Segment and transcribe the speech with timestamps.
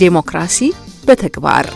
[0.00, 0.58] ዴሞክራሲ
[1.08, 1.66] በተግባር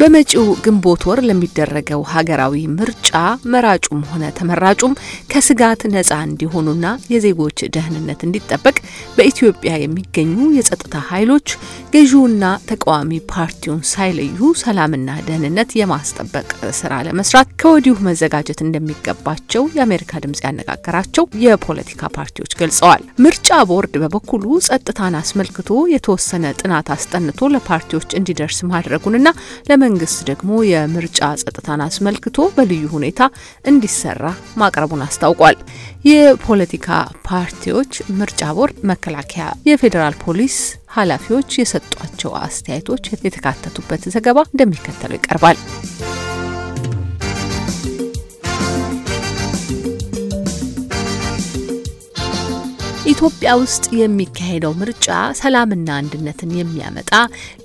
[0.00, 3.10] በመጪው ግንቦት ወር ለሚደረገው ሀገራዊ ምርጫ
[3.52, 4.92] መራጩም ሆነ ተመራጩም
[5.32, 8.76] ከስጋት ነጻ እንዲሆኑና የዜጎች ደህንነት እንዲጠበቅ
[9.16, 11.48] በኢትዮጵያ የሚገኙ የጸጥታ ኃይሎች
[11.94, 16.48] ገዢውና ተቃዋሚ ፓርቲውን ሳይለዩ ሰላምና ደህንነት የማስጠበቅ
[16.80, 25.20] ስራ ለመስራት ከወዲሁ መዘጋጀት እንደሚገባቸው የአሜሪካ ድምጽ ያነጋገራቸው የፖለቲካ ፓርቲዎች ገልጸዋል። ምርጫ ቦርድ በበኩሉ ጸጥታን
[25.20, 29.28] አስመልክቶ የተወሰነ ጥናት አስጠንቶ ለፓርቲዎች እንዲደርስ ማድረጉንና
[29.90, 33.20] መንግስት ደግሞ የምርጫ ጸጥታን አስመልክቶ በልዩ ሁኔታ
[33.64, 34.24] እንዲሰራ
[34.60, 35.56] ማቅረቡን አስታውቋል።
[36.10, 36.88] የፖለቲካ
[37.28, 40.58] ፓርቲዎች፣ ምርጫ ቦርድ፣ መከላከያ፣ የፌዴራል ፖሊስ
[40.96, 45.58] ኃላፊዎች የሰጧቸው አስተያየቶች የተካተቱበት ዘገባ እንደሚከተለው ይቀርባል።
[53.20, 55.06] ኢትዮጵያ ውስጥ የሚካሄደው ምርጫ
[55.40, 57.10] ሰላምና አንድነትን የሚያመጣ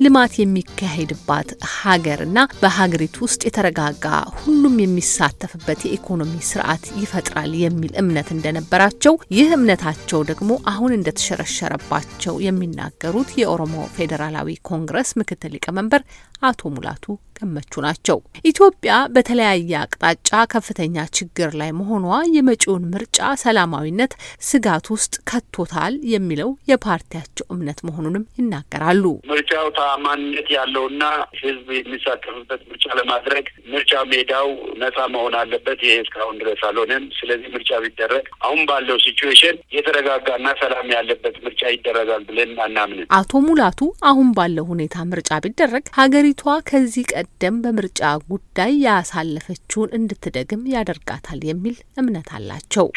[0.03, 4.05] ልማት የሚካሄድባት ሀገርና በሀገሪቱ ውስጥ የተረጋጋ
[4.39, 13.77] ሁሉም የሚሳተፍበት የኢኮኖሚ ስርዓት ይፈጥራል የሚል እምነት እንደነበራቸው ይህ እምነታቸው ደግሞ አሁን እንደተሸረሸረባቸው የሚናገሩት የኦሮሞ
[13.97, 16.03] ፌዴራላዊ ኮንግረስ ምክትል ሊቀመንበር
[16.49, 18.17] አቶ ሙላቱ ገመቹ ናቸው።
[18.49, 22.05] ኢትዮጵያ በተለያየ አቅጣጫ ከፍተኛ ችግር ላይ መሆኗ
[22.35, 24.13] የመጪውን ምርጫ ሰላማዊነት
[24.49, 25.73] ስጋት ውስጥ ከቶታል
[26.11, 27.23] የሚለው የፓርቲያቸው
[27.55, 31.03] እምነት መሆኑንም ይናገራሉ። ምርጫው ተአማኒነት ያለውና
[31.41, 34.47] ሕዝብ የሚሳተፍበት ምርጫ ለማድረግ ምርጫ ሜዳው
[34.81, 40.87] ነጻ መሆን አለበት። ይሄ እስካሁን ድረስ አልሆነም። ስለዚህ ምርጫ ቢደረግ አሁን ባለው ሲቹዌሽን የተረጋጋና ሰላም
[40.95, 47.55] ያለበት ምርጫ ይደረጋል ብለን አናምንም። አቶ ሙላቱ አሁን ባለው ሁኔታ ምርጫ ቢደረግ ሀገሪቷ ከዚህ ቀደም
[47.63, 52.87] በምርጫ ጉዳይ ያሳለፈችውን እንድትደግም ያደርጋታል የሚል እምነት አላቸው።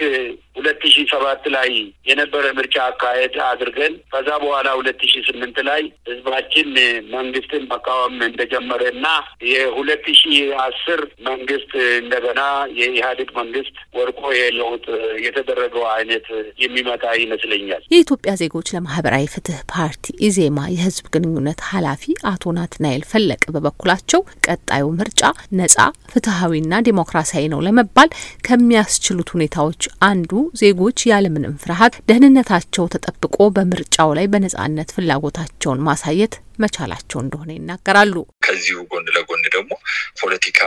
[0.58, 1.68] ሁለት ሺ ሰባት ላይ
[2.08, 6.68] የነበረ ምርጫ አካሄድ አድርገን ከዛ በኋላ ሁለት ሺ ስምንት ላይ ህዝባችን
[7.14, 9.06] መንግስትን መቃወም እንደጀመረ እና
[9.50, 10.32] የሁለት ሺ
[10.64, 11.70] አስር መንግስት
[12.00, 12.40] እንደገና
[12.80, 14.86] የኢህአዴግ መንግስት ወድቆ የለውጥ
[15.26, 16.26] የተደረገው አይነት
[16.64, 19.96] የሚመጣ ይመስለኛል። የኢትዮጵያ ዜጎች ለማህበራዊ ፍትህ ፓርቲ
[20.28, 25.22] ኢዜማ የህዝብ ግንኙነት ኃላፊ አቶ ናትናኤል ፈለቅ በበኩላቸው ቀጣዩ ምርጫ
[25.58, 25.76] ነጻ
[26.12, 28.10] ፍትሐዊና ዴሞክራሲያዊ ነው ለመባል
[28.48, 37.50] ከሚያስችሉት ሁኔታዎች አንዱ ዜጎች ያለምንም ፍርሃት ደህንነታቸው ተጠብቆ በምርጫው ላይ በነጻነት ፍላጎታቸውን ማሳየት መቻላቸው እንደሆነ
[37.56, 38.14] ይናገራሉ።
[38.48, 39.72] ከዚሁ ጎን ለጎን ደግሞ
[40.20, 40.60] ፖለቲካ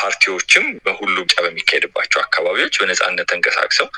[0.00, 3.88] ፓርቲዎችም በሁሉም ምርጫ በሚካሄድባቸው አካባቢዎች በነጻነት ተንቀሳቅሰው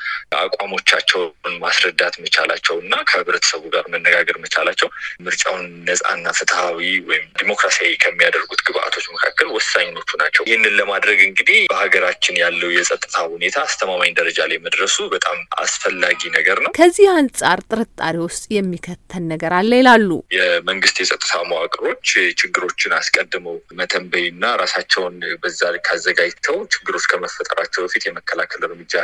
[0.40, 1.28] አቋሞቻቸውን
[1.62, 4.88] ማስረዳት መቻላቸው እና ከህብረተሰቡ ጋር መነጋገር መቻላቸው
[5.26, 6.78] ምርጫውን ነጻና ፍትሐዊ
[7.10, 14.12] ወይም ዲሞክራሲያዊ ከሚያደርጉት ግብአቶች መካከል ወሳኞቹ ናቸው። ይህንን ለማድረግ እንግዲህ በሀገራችን ያለው የጸጥታ ሁኔታ አስተማማኝ
[14.20, 20.10] ደረጃ ላይ መድረሱ በጣም አስፈላጊ ነገር ነው። ከዚህ አንጻር ጥርጣሬ ውስጥ የሚከተን ነገር አለ ይላሉ።
[20.38, 22.06] የመንግስት የጸጥታ መዋቅሮች
[22.40, 22.94] ችግሮችን
[23.32, 28.94] አስቀድመው መተንበይና ራሳቸውን በዛ ልክ አዘጋጅተው ችግሮች ከመፈጠራቸው በፊት የመከላከል እርምጃ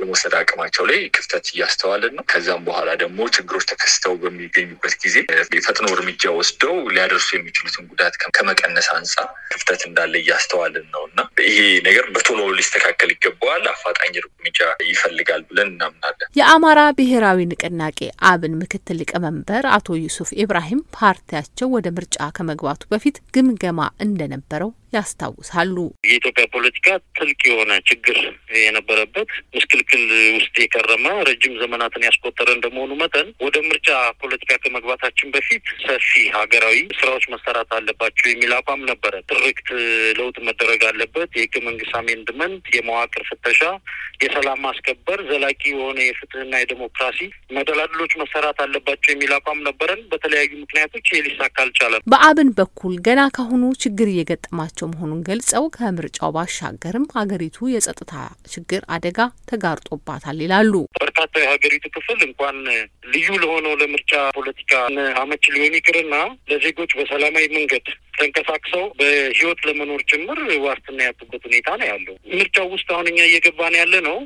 [0.00, 5.16] የመውሰድ አቅማቸው ላይ ክፍተት እያስተዋልን ነው። ከዛም በኋላ ደግሞ ችግሮች ተከስተው በሚገኙበት ጊዜ
[5.56, 12.06] የፈጥኖ እርምጃ ወስደው ሊያደርሱ የሚችሉትን ጉዳት ከመቀነስ አንጻር ክፍተት እንዳለ እያስተዋልን ነው እና ይሄ ነገር
[12.14, 14.58] በቶሎ ሊስተካከል ይገባዋል፣ አፋጣኝ እርምጃ
[14.90, 22.16] ይፈልጋል ብለን እናምናለን። የአማራ ብሔራዊ ንቅናቄ አብን ምክትል ሊቀመንበር አቶ ዩሱፍ ኢብራሂም ፓርቲያቸው ወደ ምርጫ
[22.36, 25.76] ከመግባቱ በፊት ግምገማ እንደነበረው ያስታውሳሉ።
[26.06, 26.86] የኢትዮጵያ ፖለቲካ
[27.16, 28.18] ጥልቅ የሆነ ችግር
[28.58, 30.04] የነበረበት ምስቅልቅል
[30.36, 33.88] ውስጥ የከረመ ረጅም ዘመናትን ያስቆጠረ እንደመሆኑ መጠን ወደ ምርጫ
[34.22, 35.54] ፖለቲካ ከመግባታችን በፊት
[35.84, 39.68] ሰፊ ሀገራዊ ስራዎች መሰራት አለባቸው የሚል አቋም ነበረ። ትርክት
[40.18, 43.60] ለውጥ መደረግ አለበት፣ የህገ መንግስት አሜንድመንት፣ የመዋቅር ፍተሻ፣
[44.22, 47.18] የሰላም ማስከበር፣ ዘላቂ የሆነ የፍትህና የዴሞክራሲ
[47.56, 53.64] መደላድሎች መሰራት አለባቸው የሚል አቋም ነበረን። በተለያዩ ምክንያቶች ይህ ሊሳካ አልቻለም። በአብን በኩል ገና ካሁኑ
[53.84, 58.12] ችግር እየገጠማቸው መሆኑን ገልጸው ከምርጫው ባሻገርም ሀገሪቱ የጸጥታ
[58.52, 59.18] ችግር አደጋ
[59.50, 62.58] ተጋርጦባታል ይላሉ። በርካታ የሀገሪቱ ክፍል እንኳን
[63.12, 64.72] ልዩ ለሆነው ለምርጫ ፖለቲካ
[65.20, 66.14] አመች ሊሆን ይቅርና
[66.50, 67.86] ለዜጎች በሰላማዊ መንገድ
[68.18, 73.94] ተንቀሳቅሰው በህይወት ለመኖር ጭምር ዋስትና ያጡበት ሁኔታ ነው ያለው። ምርጫው ውስጥ አሁን እኛ እየገባን ያለ
[74.06, 74.18] ነው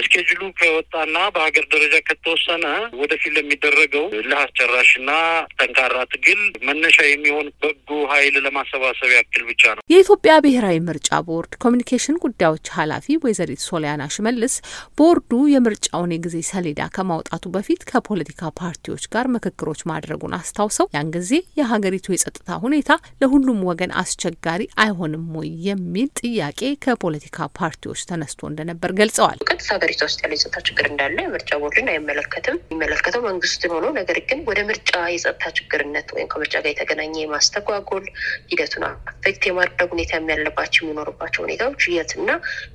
[0.00, 2.66] ስኬጁሉ ከወጣና በሀገር ደረጃ ከተወሰነ
[3.00, 5.10] ወደፊት ለሚደረገው ለአስጨራሽና
[5.58, 12.20] ጠንካራ ትግል መነሻ የሚሆን በጎ ኃይል ለማሰባሰብ ያክል ብቻ ነው። የኢትዮጵያ ብሔራዊ ምርጫ ቦርድ communication
[12.24, 14.54] ጉዳዮች ኃላፊ ወይዘሪት ሶሊያና ሽመልስ
[14.98, 18.24] ቦርዱ የምርጫውን የጊዜ ሰሌዳ ከማውጣቱ በፊት ከፖለቲካ
[18.60, 21.30] ፓርቲዎች ጋር ምክክሮች ማድረጉን አስታውሰው ያን ጊዜ
[21.60, 22.90] የሀገሪቱ የጸጥታ ሁኔታ
[23.22, 27.24] ለሁሉም ወገን አስቸጋሪ አይሆንም ወይ የሚል ጥያቄ ከፖለቲካ
[27.58, 29.38] ፓርቲዎች ተነስቶ እንደነበር ገልጸዋል።
[29.70, 34.60] ሀገሪቷ ውስጥ ያለ የጸጥታ ችግር እንዳለ የምርጫ ቦርድን አይመለከትም። የሚመለከተው መንግስትን ሆኖ ነገር ግን ወደ
[34.68, 34.82] ምርጫ
[35.12, 38.06] የጸጥታ ችግርነት ወይም ከምርጫ ጋር የተገናኘ የማስተጓጎል
[38.50, 42.30] ሂደቱን አፌክት የማድረግ ሁኔታ ያለባቸው የሚኖርባቸው ሁኔታዎች የትና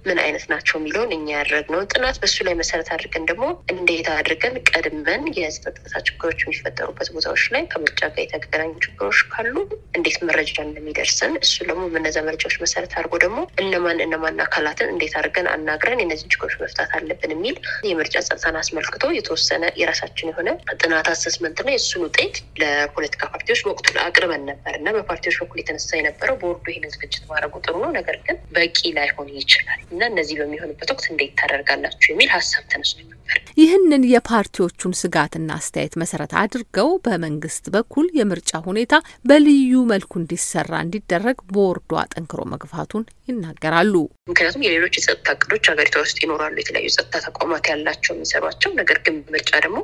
[0.08, 5.24] ምን አይነት ናቸው የሚለውን እኛ ያደረግነውን ጥናት በሱ ላይ መሰረት አድርገን ደግሞ እንዴት አድርገን ቀድመን
[5.38, 9.56] የጸጥታ ችግሮች የሚፈጠሩበት ቦታዎች ላይ ከምርጫ ጋር የተገናኙ ችግሮች ካሉ
[9.98, 15.50] እንዴት መረጃ እንደሚደርሰን እሱ ደግሞ በነዛ መረጃዎች መሰረት አድርጎ ደግሞ እነማን እነማን አካላትን እንዴት አድርገን
[15.54, 17.56] አናግረን የነዚህን ችግሮች መፍታት አለብን የሚል
[17.90, 20.50] የምርጫ ጸጥታን አስመልክቶ የተወሰነ የራሳችን የሆነ
[20.82, 26.38] ጥናት አሰስመንት እና የእሱን ውጤት ለፖለቲካ ፓርቲዎች በወቅቱ አቅርበን ነበር እና በፓርቲዎች በኩል የተነሳ የነበረው
[26.44, 31.08] ቦርዱ ይህን ዝግጅት ማድረጉ ጥሩ ነው፣ ነገር ግን በቂ ላይሆን ይችላል እና እነዚህ በሚሆንበት ወቅት
[31.12, 33.18] እንዴት ታደርጋላችሁ የሚል ሀሳብ ተነስቶ ነበር።
[33.62, 38.94] ይህንን የፓርቲዎቹን ስጋትና አስተያየት መሰረት አድርገው በመንግስት በኩል የምርጫ ሁኔታ
[39.26, 43.94] በልዩ መልኩ እንዲሰራ እንዲደረግ ቦርዱ አጠንክሮ መግፋቱን ይናገራሉ።
[44.32, 49.52] ምክንያቱም የሌሎች የጸጥታ እቅዶች ሀገሪቷ ውስጥ ይኖራሉ፣ የተለያዩ ጸጥታ ተቋማት ያላቸው የሚሰሯቸው። ነገር ግን ምርጫ
[49.66, 49.78] ደግሞ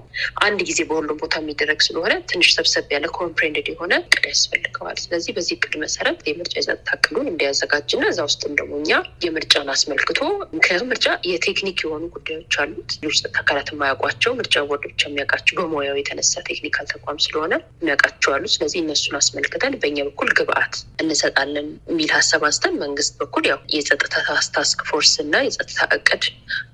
[0.46, 5.54] አንድ ጊዜ በሁሉም ቦታ የሚደረግ ስለሆነ ትንሽ ሰብሰብ ያለ comprehensive የሆነ እቅድ ያስፈልገዋል። ስለዚህ በዚህ
[5.58, 8.92] እቅድ መሰረት የምርጫ የጸጥታ እቅዱን እንዲያዘጋጅና እዛ ውስጥም ደግሞ እኛ
[9.28, 10.20] የምርጫን አስመልክቶ
[10.56, 15.56] ምክንያቱም ምርጫ የ technique የሆኑ ጉዳዮች አሉት ሌሎች ጸጥታ አካላት የማያውቋቸው ምርጫ ቦርድ ብቻ የሚያውቃቸው
[15.60, 20.74] በሙያው የተነሳ technical ተቋም ስለሆነ የሚያውቃቸው አሉ። ስለዚህ እነሱን አስመልክተን በእኛ በኩል ግብአት
[21.04, 24.16] እንሰጣለን የሚል ሀሳብ አንስተን መንግስት በኩል ያው የጸጥታ
[24.58, 26.24] task force እና የጸጥታ እቅድ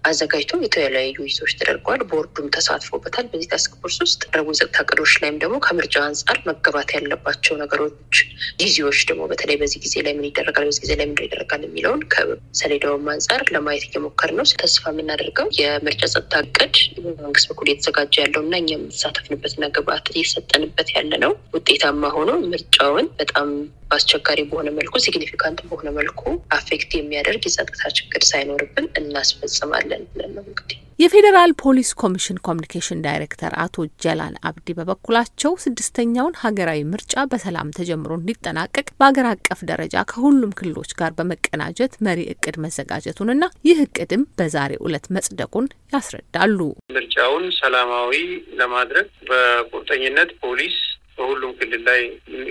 [0.03, 5.55] አዘጋጅቶ የተለያዩ ውይይቶች ተደርገዋል። ቦርዱም ተሳትፎበታል። በዚህ task force ውስጥ ረቡ የጸጥታ እቅዶች ላይም ደግሞ
[5.65, 8.15] ከምርጫ አንጻር መገባት ያለባቸው ነገሮች፣
[8.61, 13.07] ጊዜዎች ደግሞ በተለይ በዚህ ጊዜ ላይ ምን ይደረጋል፣ በዚህ ጊዜ ላይ ምን ይደረጋል የሚለውን ከሰሌዳውም
[13.13, 18.69] አንጻር ለማየት እየሞከርን ነው። ተስፋ የምናደርገው የምርጫ ጸጥታ እቅድ በመንግስት በኩል የተዘጋጀ ያለው እና እኛ
[18.75, 23.49] የምንሳተፍበትና ግብአት እየሰጠንበት ያለ ነው ውጤታማ ሆኖ ምርጫውን በጣም
[23.93, 26.21] በአስቸጋሪ በሆነ መልኩ significant በሆነ መልኩ
[26.55, 33.85] affect የሚያደርግ የጸጥታ ችግር ሳይኖርብን እናስፈጽማለን ብለን ነው እንግዲህ የፌዴራል ፖሊስ ኮሚሽን ኮሚኒኬሽን ዳይሬክተር አቶ
[34.03, 41.11] ጀላን አብዲ በበኩላቸው ስድስተኛውን ሀገራዊ ምርጫ በሰላም ተጀምሮ እንዲጠናቀቅ በሀገር አቀፍ ደረጃ ከሁሉም ክልሎች ጋር
[41.17, 46.59] በመቀናጀት መሪ እቅድ መዘጋጀቱንና ይህ እቅድም በዛሬው ዕለት መጽደቁን ያስረዳሉ።
[46.95, 48.13] ምርጫውን ሰላማዊ
[48.61, 50.77] ለማድረግ በቁርጠኝነት ፖሊስ
[51.17, 52.01] በሁሉም ክልል ላይ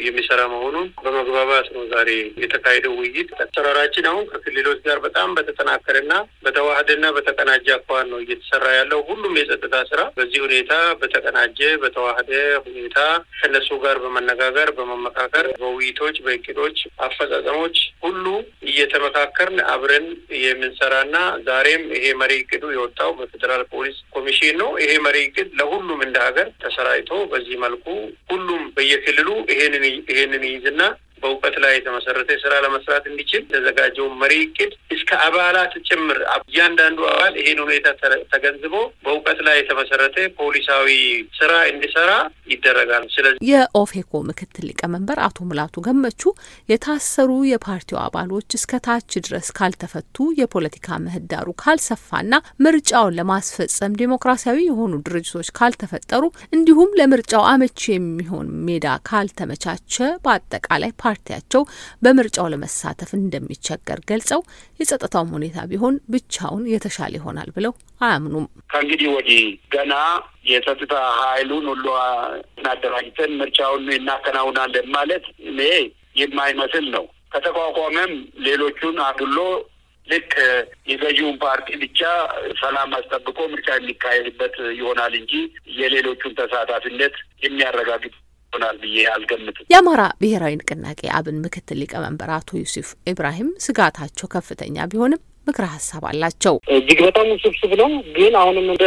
[0.06, 2.10] የሚሰራ መሆኑን በመግባባት ነው ዛሬ
[2.42, 6.12] የተካሄደው ውይይት። አሰራራችን አሁን ከክልሎች ጋር በጣም በተጠናከረና
[6.44, 10.72] በተዋህደና በተቀናጀ አኳኋን ነው እየተሰራ ያለው። ሁሉም የጸጥታ ስራ በዚህ ሁኔታ
[11.02, 12.32] በተቀናጀ በተዋህደ
[12.66, 12.98] ሁኔታ
[13.38, 18.24] ከነሱ ጋር በመነጋገር በመመካከር በውይይቶች፣ በእቅዶች፣ አፈጻጸሞች ሁሉ
[18.72, 20.06] እየተመካከርን አብረን
[20.42, 21.16] የምንሰራና
[21.46, 26.48] ዛሬም ይሄ መሪ እቅዱ የወጣው በፌዴራል ፖሊስ ኮሚሽን ነው። ይሄ መሪ እቅድ ለሁሉም እንደ ሀገር
[26.62, 27.86] ተሰራጭቶ በዚህ መልኩ
[28.32, 29.28] ሁሉ ሁሉም በየክልሉ
[30.10, 30.80] ይሄንን ይይዝና
[31.22, 37.60] በእውቀት ላይ የተመሰረተ ስራ ለመስራት እንዲችል የተዘጋጀው መሪ እቅድ እስከ አባላት ጭምር እያንዳንዱ አባል ይሄን
[37.64, 37.86] ሁኔታ
[38.32, 38.74] ተገንዝቦ
[39.04, 40.88] በእውቀት ላይ የተመሰረተ ፖሊሳዊ
[41.38, 42.10] ስራ እንዲሰራ
[42.52, 46.22] ይደረጋል። ስለዚህ የኦፌኮ ምክትል ሊቀመንበር አቶ ሙላቱ ገመቹ
[46.72, 50.00] የታሰሩ የፓርቲው አባሎች እስከ ታች ድረስ ካልተፈቱ
[50.40, 52.34] የፖለቲካ ምህዳሩ ካልሰፋና
[52.64, 56.24] ምርጫውን ለማስፈጸም ዴሞክራሲያዊ የሆኑ ድርጅቶች ካልተፈጠሩ
[56.56, 59.94] እንዲሁም ለምርጫው አመቺ የሚሆን ሜዳ ካልተመቻቸ
[60.24, 61.62] በአጠቃላይ ፓርቲያቸው
[62.02, 64.40] በምርጫው ለመሳተፍ እንደሚቸገር ገልጸው
[64.80, 69.42] የጸጥታውም ሁኔታ ቢሆን ብቻውን የተሻለ ይሆናል ብለው አያምኑም። ከእንግዲህ ወዲህ
[69.74, 69.94] ገና
[70.50, 71.86] የጸጥታ ኃይሉን ሁሉ
[72.72, 75.60] አደራጅተን ምርጫውን እናከናውናለን ማለት እኔ
[76.20, 78.10] የማይመስል ነው። ከተቋቋመም
[78.46, 79.38] ሌሎቹን አድሎ
[80.06, 80.32] ልክ
[80.90, 82.00] የገዢውን ፓርቲ ብቻ
[82.60, 85.32] ሰላም አስጠብቆ ምርጫ የሚካሄድበት ይሆናል እንጂ
[85.78, 88.14] የሌሎቹን ተሳታፊነት የሚያረጋግጥ
[88.52, 95.20] ይሆናል ብዬ አልገምትም። የአማራ ብሔራዊ ንቅናቄ አብን ምክትል ሊቀመንበር አቶ ዩሱፍ ኢብራሂም ስጋታቸው ከፍተኛ ቢሆንም
[95.46, 98.84] ምክረ ሀሳብ አላቸው። እጅግ በጣም ውስብስብ ነው፣ ግን አሁንም እንደ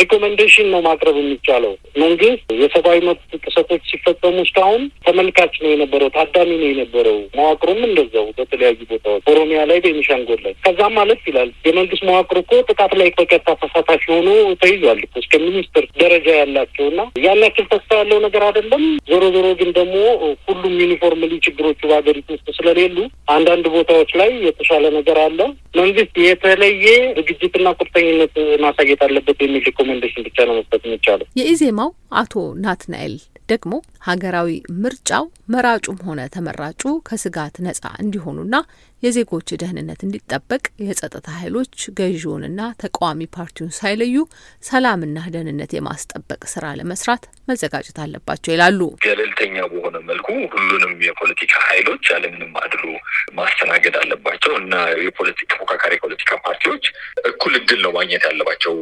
[0.00, 2.28] recommendation ነው ማቅረብ የሚቻለው። መንግስት
[2.60, 9.24] የሰብአዊ መብት ጥሰቶች ሲፈጸሙ እስካሁን ተመልካች ነው የነበረው፣ ታዳሚ ነው የነበረው። መዋቅሩም እንደዛው በተለያዩ ቦታዎች
[9.32, 14.28] ኦሮሚያ ላይ፣ ቤኒሻንጉል ላይ ከዛም ማለት ይላል የመንግስት መዋቅር እኮ ጥቃት ላይ በቀጥታ ተሳታፊ ሆኖ
[14.62, 19.46] ተይዟል እኮ እስከ ሚኒስትር ደረጃ ያላቸው እና ያን ያክል ተስፋ ያለው ነገር አይደለም። ዞሮ ዞሮ
[19.60, 19.96] ግን ደግሞ
[20.48, 22.96] ሁሉም uniformly ችግሮቹ በሀገሪቱ ውስጥ ስለሌሉ
[23.34, 25.38] አንዳንድ ቦታዎች ላይ የተሻለ ነገር አለ።
[25.80, 26.86] መንግስት የተለየ
[27.18, 33.14] ዝግጅትና ቁርጠኝነት ማሳየት አለበት የሚል recommendation ብቻ ነው መስጠት የሚቻለው። የኢዜማው አቶ ናትናኤል
[33.50, 33.72] ደግሞ
[34.06, 34.50] ሀገራዊ
[34.82, 38.54] ምርጫው መራጩም ሆነ ተመራጩ ከስጋት ነጻ እንዲሆኑና
[39.02, 44.16] የዜጎች ደህንነት እንዲጠበቅ የጸጥታ ኃይሎች ገዢውንና ተቃዋሚ ፓርቲውን ሳይለዩ
[44.62, 52.52] ሰላምና ደህንነት የማስጠበቅ ስራ ለመስራት መዘጋጀት አለባቸው ይላሉ። ገለልተኛ በሆነ መልኩ ሁሉንም የፖለቲካ ኃይሎች ያለምንም
[52.62, 52.84] አድሎ
[53.38, 54.74] ማስተናገድ አለባቸው እና
[55.52, 56.84] ተፎካካሪ የፖለቲካ ፓርቲዎች
[57.30, 58.74] እኩል እድል ነው ማግኘት ያለባቸው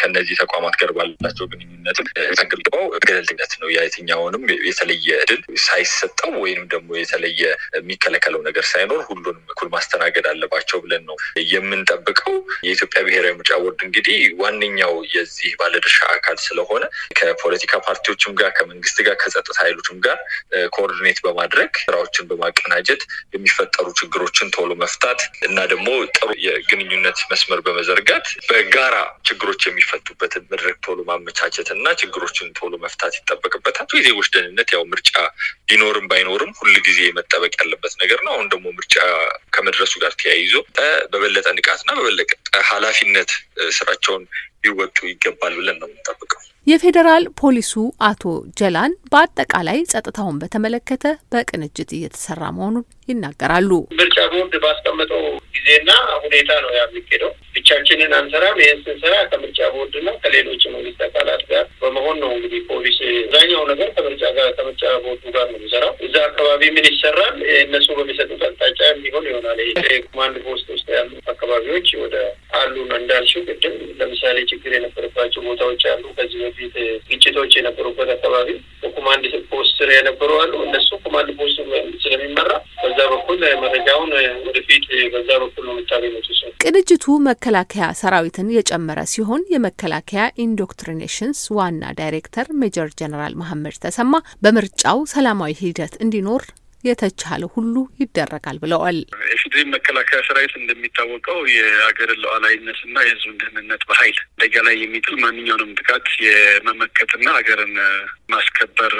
[0.00, 2.06] ከነዚህ ተቋማት ጋር ባላቸው ግንኙነትም
[2.40, 7.42] ተገልግበው ገለልተኝነት ነው የትኛውንም የተለየ እድል ሳይሰጠው ወይንም ደግሞ የተለየ
[7.78, 11.16] የሚከለከለው ነገር ሳይኖር ሁሉንም እኩል ማስተናገድ አለባቸው ብለን ነው
[11.50, 12.34] የምንጠብቀው።
[12.66, 16.84] የኢትዮጵያ ብሔራዊ ምርጫ ቦርድ እንግዲህ ዋነኛው የዚህ ባለድርሻ አካል ስለሆነ
[17.18, 20.18] ከፖለቲካ ፓርቲዎችም ጋር ከመንግስት ጋር ከጸጥታ ኃይሎችም ጋር
[20.76, 23.02] ኮኦርዲኔት በማድረግ ስራዎችን በማቀናጀት
[23.36, 28.96] የሚፈጠሩ ችግሮችን ቶሎ መፍታት እና ደግሞ ጥሩ የግንኙነት መስመር በመዘርጋት በጋራ
[29.28, 35.12] ችግሮች የሚፈቱበትን መድረክ ቶሎ ማመቻቸት እና ችግሮችን ቶሎ መፍታት ይጠበቅበታል። የዜጎች ደህንነት ያው ምርጫ
[35.68, 38.96] ቢኖርም ባይኖርም ሁል ጊዜ መጠበቅ ያለበት ነገር ነው። አሁን ደግሞ ምርጫ
[39.54, 40.54] ከመድረሱ ጋር ተያይዞ
[41.12, 42.30] በበለጠ ንቃትና በበለጠ
[42.70, 43.30] ኃላፊነት
[43.78, 44.24] ስራቸውን
[44.64, 47.72] ሊወጡ ይገባል ብለን ነው የምንጠብቀው። የፌዴራል ፖሊሱ
[48.08, 48.22] አቶ
[48.58, 55.24] ጀላን በአጠቃላይ ጸጥታውን በተመለከተ በቅንጅት እየተሰራ መሆኑን ይናገራሉ። ምርጫ ቦርድ ባስቀመጠው
[55.56, 55.90] ጊዜና
[56.24, 62.30] ሁኔታ ነው የሚሄደው። ብቻችንን አንሰራም። ይህን ስንሰራ ከምርጫ ቦርድና ከሌሎች መንግስት አካላት ጋር በመሆን ነው።
[62.36, 67.36] እንግዲህ ፖሊስ አብዛኛው ነገር ከምርጫ ጋር ከምርጫ ቦርዱ ጋር ነው የሚሰራው። እዛ አካባቢ ምን ይሰራል
[67.60, 69.60] እነሱ በሚሰጡት አቅጣጫ የሚሆን ይሆናል።
[70.06, 71.10] ኮማንድ ፖስት ውስጥ ያሉ
[71.46, 72.16] አካባቢዎች ወደ
[72.58, 76.74] አሉ እንዳልሽው ቅድም ለምሳሌ ችግር የነበረባቸው ቦታዎች አሉ። ከዚህ በፊት
[77.10, 78.48] ግጭቶች የነበሩበት አካባቢ
[78.82, 81.58] በኮማንድ ፖስት ስር የነበሩ አሉ። እነሱ ኮማንድ ፖስት
[82.04, 82.50] ስለሚመራ
[82.82, 84.10] በዛ በኩል መረጃውን
[84.48, 86.20] ወደፊት በዛ በኩል ነው የምታገኙት።
[86.64, 94.12] ቅንጅቱ መከላከያ ሰራዊትን የጨመረ ሲሆን የመከላከያ indoctrination ዋና ዳይሬክተር ሜጀር ጀነራል መሐመድ ተሰማ
[94.44, 96.44] በምርጫው ሰላማዊ ሂደት እንዲኖር
[96.84, 98.98] የተቻለ ሁሉ ይደረጋል ብለዋል።
[99.30, 107.26] የፌዴሪ መከላከያ ሰራዊት እንደሚታወቀው የሀገርን ሉዓላዊነትና የሕዝብን ደህንነት በኃይል አደጋ ላይ የሚጥል ማንኛውንም ጥቃት የመመከትና
[107.38, 107.74] ሀገርን
[108.34, 108.94] ማስከበር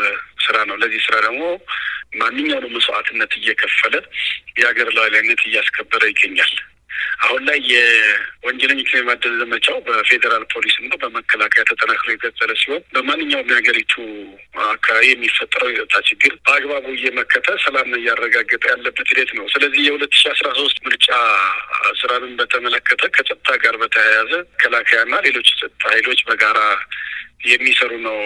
[0.45, 1.43] ስራ ነው። ለዚህ ስራ ደግሞ
[2.17, 3.95] ማንኛውንም መስዋዕትነት እየከፈለ
[4.59, 6.53] የሀገር ሉዓላዊነት እያስከበረ ይገኛል።
[7.25, 13.95] አሁን ላይ የወንጀለኞችን የማደን ዘመቻው በፌዴራል ፖሊስ እና በመከላከያ ተጠናክሮ የቀጠለ ሲሆን በማንኛውም የሀገሪቱ
[14.69, 20.49] አካባቢ የሚፈጠረው የጸጥታ ችግር በአግባቡ እየመከተ ሰላም እያረጋገጠ ያለበት ሂደት ነው። ስለዚህ የሁለት ሺ አስራ
[20.61, 21.09] ሶስት ምርጫ
[22.01, 26.61] ስራንን በተመለከተ ከጸጥታ ጋር በተያያዘ መከላከያና ሌሎች የጸጥታ ኃይሎች በጋራ
[27.45, 28.19] የሚሰሩ ነው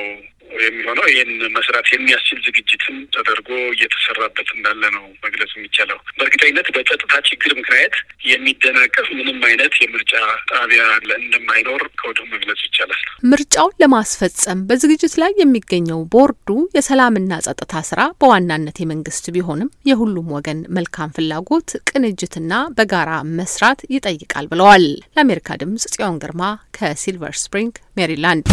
[0.64, 7.94] የሚሆነው። ይህን መስራት የሚያስችል ዝግጅትም ተደርጎ እየተሰራበት እንዳለ ነው መግለጽ የሚቻለው። በእርግጠኝነት በጸጥታ ችግር ምክንያት
[8.30, 10.12] የሚደናቀፍ ምንም አይነት የምርጫ
[10.52, 10.82] ጣቢያ
[11.18, 16.48] እንደማይኖር ከወዲሁ መግለጽ ይቻላል። ምርጫውን ለማስፈጸም በዝግጅት ላይ የሚገኘው ቦርዱ
[16.78, 24.86] የሰላምና ጸጥታ ስራ በዋናነት የመንግስት ቢሆንም የሁሉም ወገን መልካም ፍላጎት፣ ቅንጅትና በጋራ መስራት ይጠይቃል ብለዋል።
[25.16, 26.42] ለአሜሪካ ድምጽ ጽዮን ግርማ
[26.76, 28.44] ከሲልቨር ስፕሪንግ ಮೇರಿಲ್ಯಾಂಡ್